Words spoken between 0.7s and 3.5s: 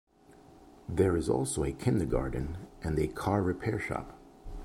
There is also a Kindergarten and a car